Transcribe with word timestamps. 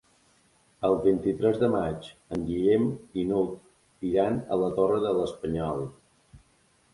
El 0.87 0.95
vint-i-tres 1.01 1.59
de 1.63 1.67
maig 1.75 2.07
en 2.37 2.47
Guillem 2.47 2.87
i 3.25 3.27
n'Hug 3.33 4.09
iran 4.13 4.41
a 4.57 4.59
la 4.63 4.71
Torre 4.81 4.99
de 5.05 5.13
l'Espanyol. 5.21 5.87